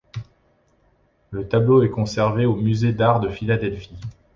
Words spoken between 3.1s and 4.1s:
de Philadelphie.